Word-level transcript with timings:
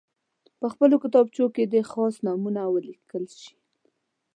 په 0.59 0.65
خپلو 0.73 0.95
کتابچو 1.03 1.45
کې 1.55 1.63
دې 1.73 1.81
خاص 1.91 2.13
نومونه 2.25 2.61
ولیکل 2.67 3.25
شي. 3.41 3.53